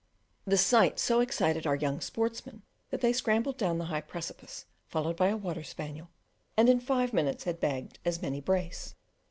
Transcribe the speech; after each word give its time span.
This 0.45 0.65
sight 0.65 0.97
so 0.97 1.19
excited 1.19 1.67
our 1.67 1.75
younger 1.75 2.01
sportsmen 2.01 2.63
that 2.89 3.01
they 3.01 3.13
scrambled 3.13 3.57
down 3.59 3.77
the 3.77 3.85
high 3.85 4.01
precipice, 4.01 4.65
followed 4.87 5.15
by 5.15 5.27
a 5.27 5.37
water 5.37 5.61
spaniel, 5.61 6.09
and 6.57 6.67
in 6.69 6.79
five 6.79 7.13
minutes 7.13 7.43
had 7.43 7.59
bagged 7.59 7.99
as 8.03 8.19
many 8.19 8.41
brace. 8.41 8.95